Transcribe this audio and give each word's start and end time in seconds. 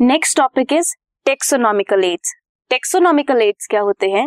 Next 0.00 0.36
topic 0.36 0.72
is 0.72 0.92
taxonomical 1.26 2.04
aids 2.04 2.32
taxonomical 2.70 3.40
aids 3.42 3.66
क्या 3.66 3.80
होते 3.80 4.10
हैं? 4.10 4.26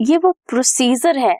ये 0.00 0.16
वो 0.16 0.30
प्रोसीजर 0.48 1.16
है 1.18 1.32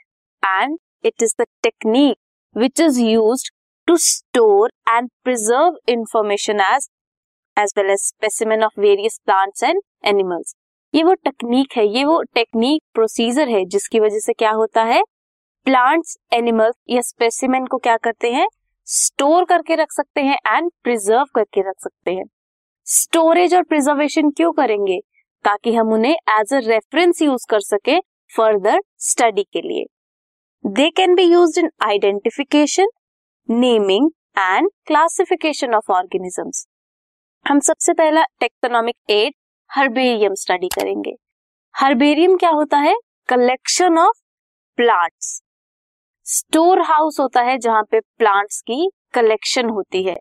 and 0.43 0.77
it 1.05 1.23
is 1.23 1.33
the 1.41 1.45
technique 1.63 2.17
which 2.55 2.81
is 2.81 2.99
use 3.01 3.43
to 3.87 3.95
store 3.97 4.71
and 4.89 5.09
preserve 5.23 5.77
information 5.89 6.59
as 6.61 6.87
as 7.57 7.73
well 7.77 7.91
as 7.91 7.99
specimen 7.99 8.63
of 8.63 8.79
various 8.79 9.17
plants 9.25 9.63
and 9.63 9.81
animals 10.05 10.53
ये 10.93 11.03
वो 11.03 11.13
technique 11.13 11.77
है, 11.77 11.87
ये 11.87 12.03
वो 12.03 12.21
टेक्निक 12.35 12.81
प्रोसीजर 12.93 13.49
है, 13.49 13.63
जिसकी 13.65 13.99
वजह 13.99 14.19
से 14.19 14.33
क्या 14.33 14.51
होता 14.51 14.83
है? 14.83 15.01
प्लांट्स 15.65 16.17
एनिमल्स 16.33 16.75
या 16.89 17.01
स्पेसिमेन 17.03 17.65
को 17.65 17.77
क्या 17.77 17.97
करते 17.99 18.31
हैं? 18.31 18.47
स्टोर 18.87 19.45
करके 19.45 19.75
रख 19.75 19.91
सकते 19.91 20.21
हैं 20.21 20.37
एंड 20.47 20.71
प्रिजर्व 20.83 21.25
करके 21.35 21.69
रख 21.69 21.79
सकते 21.79 22.11
हैं। 22.11 22.25
स्टोरेज 22.87 23.53
और 23.55 23.63
प्रिजर्वेशन 23.63 24.29
क्यों 24.29 24.51
करेंगे? 24.51 24.99
ताकि 25.45 25.73
हम 25.73 25.91
उन्हें 25.93 26.15
एज 26.29 26.53
अ 26.53 26.57
रेफरेंस 26.63 27.21
यूज़ 27.21 27.45
कर 27.49 27.59
सके 27.59 27.99
फर्दर 28.31 28.79
स्टडी 28.99 29.43
के 29.43 29.61
लिए। 29.61 29.85
They 30.63 30.89
can 30.89 31.13
be 31.15 31.23
use 31.23 31.59
in 31.59 31.69
identification 31.81 32.87
naming 33.49 34.09
and 34.37 34.69
classification 34.87 35.73
of 35.73 35.91
organisms 35.91 36.65
हम 37.45 37.59
सबसे 37.59 37.93
पहला 37.93 38.23
टेक्टोनॉमिक 38.39 38.95
एड 39.09 39.33
हर्बेरियम 39.69 40.33
स्टडी 40.33 40.67
करेंगे। 40.69 41.13
हर्बेरियम 41.75 42.35
क्या 42.37 42.49
होता 42.49 42.77
है? 42.77 42.95
Collection 43.29 43.97
of 43.97 44.19
plants 44.77 45.41
store 46.25 46.81
house 46.81 47.19
होता 47.19 47.41
है 47.41 47.57
जहाँ 47.59 47.83
पे 47.83 47.99
प्लांट्स 47.99 48.61
की 48.61 48.89
कलेक्शन 49.13 49.69
होती 49.69 50.03
है। 50.03 50.17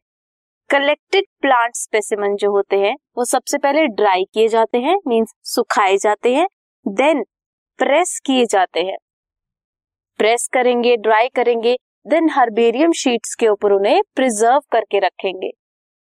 कलेक्टेड 0.70 1.24
प्लांट 1.40 1.74
स्पेसिमन 1.74 2.34
जो 2.36 2.50
होते 2.50 2.76
हैं, 2.76 2.94
वो 3.16 3.24
सबसे 3.24 3.58
पहले 3.58 3.86
ड्राई 3.86 4.24
किए 4.34 4.48
जाते 4.48 4.78
हैं 4.78 4.96
मींस 5.08 5.32
सुखाए 5.44 5.96
जाते 5.96 6.34
हैं 6.34 6.46
देन 6.86 7.24
प्रेस 7.78 8.18
किए 8.26 8.44
जाते 8.46 8.80
हैं। 8.80 8.96
प्रेस 10.18 10.48
करेंगे 10.52 10.96
ड्राई 10.98 11.28
करेंगे 11.28 11.76
देन 12.06 12.30
हर्बेरियम 12.30 12.92
शीट्स 12.92 13.34
के 13.34 13.48
ऊपर 13.48 13.72
उन्हें 13.72 14.00
प्रिजर्व 14.16 14.60
करके 14.72 14.98
रखेंगे। 14.98 15.50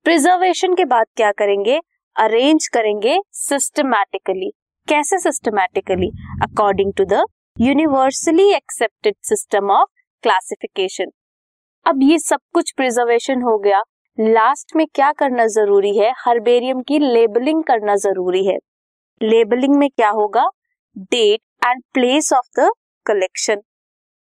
प्रिजर्वेशन 0.07 0.75
के 0.75 0.85
बाद 0.85 1.07
क्या 1.17 1.33
करेंगे? 1.33 1.81
अरेंज 2.17 2.69
करेंगे 2.69 3.19
सिस्टमैटिकली 3.39 4.53
कैसे 4.89 5.19
systematically 5.19 6.11
according 6.43 6.93
to 6.97 7.05
the 7.05 7.25
universally 7.57 8.53
accepted 8.55 9.15
system 9.25 9.71
of 9.73 9.89
classification 10.25 11.11
अब 11.87 12.03
ये 12.03 12.19
सब 12.21 12.41
कुछ 12.55 12.73
प्रिजर्वेशन 12.73 13.43
हो 13.43 13.59
गया। 13.59 13.83
लास्ट 14.19 14.75
में 14.77 14.87
क्या 14.95 15.11
करना 15.13 15.47
ज़रूरी 15.47 15.97
है? 15.99 16.13
हर्बेरियम 16.19 16.81
की 16.83 16.99
लेबलिंग 16.99 17.63
करना 17.65 17.97
ज़रूरी 17.97 18.45
है। 18.47 18.57
लेबलिंग 19.21 19.75
में 19.77 19.89
क्या 19.91 20.09
होगा? 20.11 20.45
Date 20.97 21.41
and 21.67 21.83
place 21.95 22.33
of 22.33 22.61
the 22.61 22.71
collection 23.07 23.61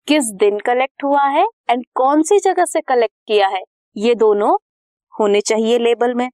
किस 0.08 0.30
दिन 0.34 0.58
कलेक्ट 0.58 1.04
हुआ 1.04 1.24
है 1.28 1.44
एंड 1.70 1.84
कौन 1.94 2.22
सी 2.22 2.38
जगह 2.38 2.64
से 2.64 2.80
कलेक्ट 2.80 3.14
किया 3.26 3.48
है? 3.48 3.62
ये 3.96 4.14
दोनों 4.14 4.56
होने 5.14 5.40
चाहिए 5.40 5.78
लेबल 5.78 6.14
में। 6.14 6.28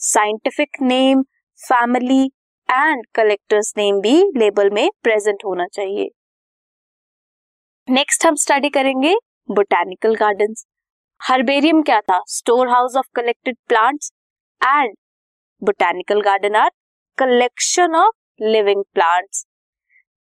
Scientific 0.00 0.80
name 0.82 1.22
family 1.60 2.24
and 2.68 3.04
collectors 3.14 3.72
name 3.76 4.00
भी 4.00 4.16
लेबल 4.36 4.70
में 4.70 4.88
प्रेजेंट 5.02 5.44
होना 5.44 5.66
चाहिए। 5.66 6.10
नेक्स्ट 7.88 8.26
हम 8.26 8.34
स्टडी 8.36 8.68
करेंगे 8.70 9.14
बोटेनिकल 9.50 10.14
गार्डन्स 10.16 10.66
हर्बेरियम 11.22 11.82
क्या 11.82 12.00
था? 12.00 12.18
Store 12.26 12.68
house 12.68 12.96
of 12.96 13.06
collected 13.14 13.56
plants 13.68 14.10
and 14.60 14.94
botanical 15.62 16.20
garden 16.20 16.54
are 16.54 16.70
collection 17.18 17.94
of 17.94 18.44
living 18.44 18.82
plants 18.94 19.44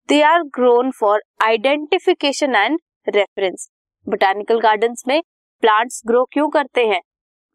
they 0.09 0.21
are 0.23 0.43
grown 0.55 0.91
for 0.91 1.23
identification 1.43 2.55
and 2.55 2.79
reference 3.09 3.69
botanical 4.07 4.61
gardens 4.61 5.05
में 5.09 5.21
plants 5.63 6.01
grow 6.07 6.25
क्यों 6.25 6.49
करते 6.49 6.87
हैं? 6.87 7.01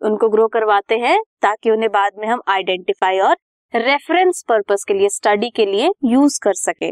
उनको 0.01 0.29
ग्रो 0.29 0.47
करवाते 0.47 0.97
हैं 0.97 1.17
ताकि 1.41 1.71
उन्हें 1.71 1.89
बाद 1.91 2.19
में 2.19 2.27
हम 2.27 2.41
आइडेंटिफाई 2.47 3.19
और 3.19 3.35
रेफरेंस 3.73 4.43
पर्पस 4.49 4.83
के 4.87 4.93
लिए 4.93 5.09
स्टडी 5.09 5.49
के 5.49 5.65
लिए 5.65 5.89
यूज़ 6.03 6.39
कर 6.43 6.53
सके। 6.53 6.89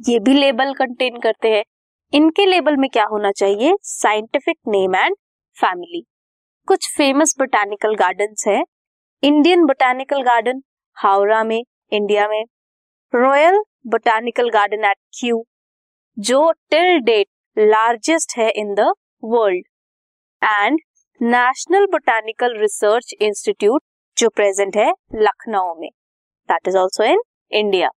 ये 0.00 0.18
भी 0.18 0.34
लेबल 0.34 0.74
कंटेन 0.74 1.18
करते 1.18 1.52
हैं। 1.52 1.64
इनके 2.12 2.46
लेबल 2.46 2.76
में 2.76 2.88
क्या 2.90 3.04
होना 3.04 3.32
चाहिए? 3.32 3.74
साइंटिफिक 3.82 4.56
नेम 4.68 4.96
एंड 4.96 5.16
फैमिली 5.56 6.04
कुछ 6.68 6.88
फ़ेमस 6.96 7.34
बोटानिकल 7.38 7.94
गार्डन 7.96 8.34
है। 8.46 8.62
इंडियन 9.22 9.64
बोटानिकल 9.66 10.22
गार्डन 10.22 10.62
हावड़ा 10.96 11.42
में 11.44 11.62
इंडिया 11.92 12.28
में। 12.28 12.44
Royal 13.12 13.58
Botanical 13.86 14.48
Garden 14.50 14.84
at 14.84 14.96
Kew 15.20 15.44
जो 16.16 16.50
टिल 16.70 16.98
डेट 17.00 17.26
लार्जेस्ट 17.56 18.36
है 18.38 18.50
in 18.52 18.74
the 18.74 18.92
world 19.24 19.64
and 20.42 20.78
National 21.20 21.86
Botanical 21.92 22.56
Research 22.60 23.14
Institute 23.20 23.82
जो 24.16 24.28
प्रेजेंट 24.28 24.76
है 24.76 24.90
लखनऊ 25.16 25.74
में। 25.80 25.88
That 26.48 26.68
is 26.68 26.76
also 26.78 27.04
in 27.04 27.20
India 27.52 27.90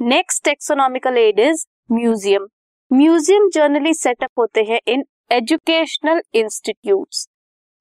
next 0.00 0.44
taxonomical 0.44 1.18
aid 1.18 1.40
is 1.40 1.66
museum 1.92 2.46
museum 2.90 3.48
generally 3.54 3.94
setup 3.94 4.38
होते 4.38 4.62
हैं 4.64 4.80
in 4.88 5.04
educational 5.30 6.20
institute 6.34 7.08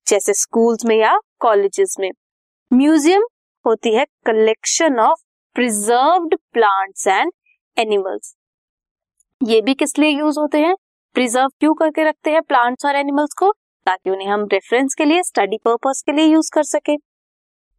जैसे 0.08 0.34
schools 0.34 0.86
में 0.86 0.96
या 0.96 1.18
कॉलेजेस 1.40 1.96
में। 2.00 2.10
म्यूज़ियम 2.72 3.24
होती 3.66 3.94
है 3.96 4.06
collection 4.26 5.00
of 5.00 5.22
preserved 5.56 6.36
plants 6.54 7.08
and 7.08 7.32
animals 7.78 8.36
ये 9.42 9.62
भी 9.62 9.74
किस 9.74 9.98
लिए 10.00 10.10
यूज़ 10.10 10.40
होते 10.40 10.58
हैं? 10.58 10.76
प्रिजर्व 11.16 11.50
क्यों 11.60 11.74
करके 11.74 12.04
रखते 12.04 12.32
हैं 12.32 12.42
प्लांट्स 12.42 12.86
और 12.86 12.96
एनिमल्स 12.96 13.34
को? 13.34 13.52
ताकि 13.86 14.10
उन्हें 14.10 14.28
हम 14.28 14.48
रेफरेंस 14.52 14.96
के 14.96 15.06
लिए 15.06 15.24
स्टडी 15.24 15.58
पर्पस 15.58 16.04
के 16.06 16.12
लिए 16.12 16.26
यूज़ 16.26 16.52
कर 16.54 16.64
सके। 16.64 16.96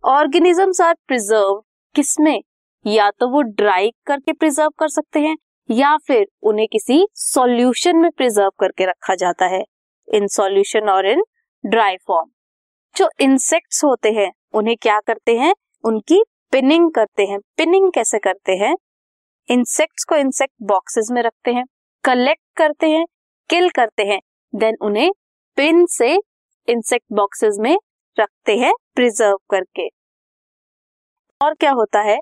ऑर्गेनिजम्स 0.04 0.81
आर 0.81 0.94
प्रिजर्व 1.06 1.62
किसमें? 1.94 2.41
या 2.87 3.10
तो 3.10 3.28
वो 3.28 3.43
ड्राई 3.43 3.91
करके 4.06 4.33
प्रिजर्व 4.33 4.71
कर 4.78 4.88
सकते 4.88 5.21
हैं 5.21 5.37
या 5.71 5.97
फिर 5.97 6.27
उन्हें 6.43 6.69
किसी 6.69 7.06
सॉल्यूशन 7.15 7.97
में 7.97 8.10
प्रिजर्व 8.10 8.50
करके 8.60 8.87
रखा 8.87 9.15
जाता 9.15 9.47
है। 9.47 9.65
इन 10.15 10.27
सॉल्यूशन 10.27 10.88
और 10.88 11.06
इन 11.06 11.25
ड्राई 11.66 11.97
फॉर्म 11.97 12.31
जो 12.97 13.10
इंसेक्ट्स 13.21 13.84
होते 13.84 14.12
हैं, 14.12 14.32
उन्हें 14.53 14.77
क्या 14.77 15.00
करते 15.00 15.38
हैं? 15.38 15.54
उनकी 15.84 16.25
पिनिंग 16.53 16.93
करते 16.93 17.25
हैं। 17.25 17.38
पिनिंग 17.56 17.93
कैसे 17.93 18.19
करते 18.19 18.53
हैं? 18.53 18.77
इंसेक्ट्स 19.50 20.04
को 20.04 20.16
इंसेक्ट 20.16 20.54
बॉक्सेस 20.62 21.09
में 21.10 21.22
रखते 21.22 21.53
हैं। 21.53 21.65
कलेक्ट 22.04 22.56
करते 22.56 22.91
हैं 22.91 23.06
किल 23.50 23.71
करते 23.71 24.03
हैं। 24.03 24.21
देन 24.54 24.77
उन्हें 24.81 25.12
पिन 25.56 25.87
से 25.87 26.19
इंसेक्ट 26.69 27.06
बॉक्सेस 27.12 27.56
में 27.60 27.78
रखते 28.21 28.56
हैं 28.56 28.72
प्रिजर्व 28.94 29.37
करके। 29.50 29.88
और 31.43 31.54
क्या 31.54 31.71
होता 31.71 32.00
है? 32.00 32.19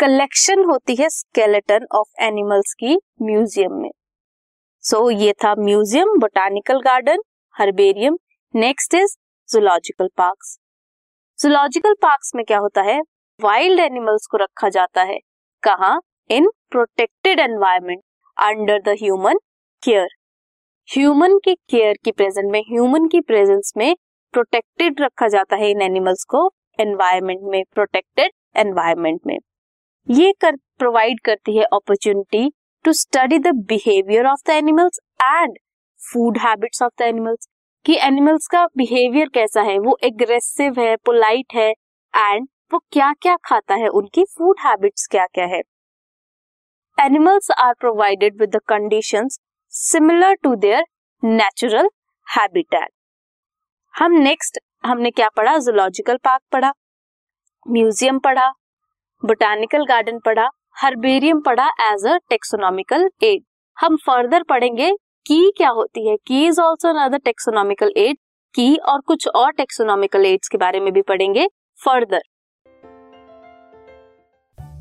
कलेक्शन 0.00 0.64
होती 0.64 0.94
है 0.96 1.08
स्केलेटन 1.08 1.86
ऑफ़ 1.92 2.22
एनिमल्स 2.22 2.72
की 2.74 2.94
म्यूज़ियम 3.22 3.72
में। 3.72 3.90
सो 4.84 4.96
so, 4.96 5.20
ये 5.20 5.32
था 5.32 5.54
museum 5.54 6.18
botanical 6.18 6.80
garden 6.80 7.18
herbarium 7.54 8.16
next 8.54 8.94
is 8.94 9.16
zoological 9.48 10.08
parks. 10.16 10.56
Zoological 11.38 11.94
parks 11.94 12.32
में 12.34 12.44
क्या 12.44 12.58
होता 12.58 12.82
है? 12.82 13.00
वाइल्ड 13.40 13.80
एनिमल्स 13.80 14.26
को 14.26 14.36
रखा 14.36 14.68
जाता 14.68 15.02
है। 15.02 15.18
कहा? 15.62 15.98
In 16.30 16.50
protected 16.70 17.40
environment 17.40 18.02
under 18.36 18.80
the 18.80 18.96
human 19.02 19.38
care. 19.82 20.08
Human 20.88 21.38
की 21.38 21.54
केयर 21.54 21.98
की 22.04 22.12
प्रेजेंट 22.12 22.50
में 22.52 22.60
ह्यूमन 22.60 23.08
की 23.08 23.20
प्रेजेंस 23.20 23.72
में 23.76 23.94
प्रोटेक्टेड 24.34 25.00
रखा 25.00 25.28
जाता 25.28 25.56
है 25.56 25.70
इन 25.70 25.82
एनिमल्स 25.82 26.24
को 26.24 26.50
एनवायरमेंट 26.78 27.40
में 27.44 27.62
प्रोटेक्टेड 27.74 28.32
एनवायरमेंट 28.56 29.20
में। 29.26 29.38
ये 30.10 30.32
कर 30.40 30.56
प्रोवाइड 30.78 31.20
करती 31.24 31.56
है 31.56 31.64
opportunity 31.64 32.50
to 32.84 32.92
study 32.92 33.38
the 33.38 33.48
behaviour 33.68 34.26
of 34.26 34.40
the 34.46 34.50
animals 34.50 34.98
and 35.22 35.58
food 36.00 36.38
habits 36.38 36.82
of 36.82 36.92
the 36.98 37.02
animals 37.02 37.48
कि 37.86 37.96
एनिमल्स 38.06 38.46
का 38.46 38.64
बिहेवियर 38.76 39.28
कैसा 39.34 39.62
है? 39.62 39.78
वो 39.78 39.96
एग्रेसिव 40.04 40.80
है 40.80 40.96
पोलाइट 40.96 41.54
है 41.54 41.68
एंड 41.70 42.48
वो 42.72 42.78
क्या 42.92 43.12
क्या 43.22 43.36
खाता 43.44 43.74
है? 43.74 43.88
उनकी 43.88 44.24
फ़ूड 44.24 44.56
हैबिट्स 44.64 45.06
क्या 45.06 45.26
क्या 45.26 45.46
है? 45.46 45.60
Animals 46.98 47.50
are 47.58 47.74
provided 47.80 48.40
with 48.40 48.56
the 48.56 48.60
conditions 48.68 49.38
similar 49.72 50.34
to 50.42 50.54
their 50.56 50.84
natural 51.22 51.88
habitat 52.26 52.88
हम 53.94 54.12
नेक्स्ट 54.20 54.58
हमने 54.84 55.10
क्या 55.10 55.28
पढ़ा? 55.36 55.58
जूलॉजिकल 55.58 56.16
पार्क 56.24 56.42
पढ़ा 56.52 56.72
म्यूज़ियम 57.66 58.18
पढ़ा 58.18 58.52
बोटानिकल 59.24 59.84
गार्डन 59.84 60.18
पढ़ा 60.18 60.48
हर्बेरियम 60.82 61.40
पढ़ा 61.40 61.68
एज 61.80 62.06
अ 62.06 62.16
टेक्सोनॉमिकल 62.30 63.08
एड 63.22 63.42
हम 63.80 63.96
फर्दर 63.96 64.42
पढ़ेंगे, 64.42 64.90
की 65.26 65.50
क्या 65.56 65.68
होती 65.68 66.08
है? 66.08 66.16
Key 66.16 66.46
is 66.46 66.60
also 66.60 66.88
another 66.88 67.18
taxonomical 67.18 67.92
aid 67.96 68.16
की 68.54 68.76
और 68.76 69.00
कुछ 69.00 69.28
और 69.28 69.52
टेक्सोनॉमिकल 69.52 70.26
एड्स 70.26 70.48
के 70.48 70.58
बारे 70.58 70.80
में 70.80 70.92
भी 70.92 71.02
पढ़ेंगे 71.02 71.48
further 71.84 72.22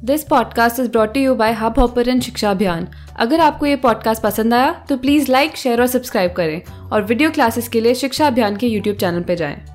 this 0.04 0.24
podcast 0.24 0.80
is 0.80 0.92
brought 0.92 1.18
you 1.18 1.36
by 1.36 1.52
Hubhopper 1.80 2.20
Shiksha 2.20 2.52
Abhiyan 2.52 2.88
अगर 3.20 3.40
आपको 3.40 3.66
ये 3.66 3.76
पॉडकास्ट 3.76 4.24
पसंद 4.24 4.54
आया 4.54 4.86
तो 4.90 4.98
प्लीज़ 4.98 5.32
लाइक 5.32 5.56
शेयर 5.56 5.82
और 5.82 5.88
सब्सक्राइब 5.88 6.34
करें 6.34 6.90
और 6.90 7.04
वीडियो 7.04 7.32
क्लासेस 7.32 7.68
के 7.68 7.82
लिए 7.82 7.96
शिक्षा 7.96 8.28
अभियान 8.28 8.58
के 8.58 8.68
यूट्यूब 8.68 8.98
चैनल 8.98 9.24
पर 9.24 9.34
जाएँ। 9.34 9.69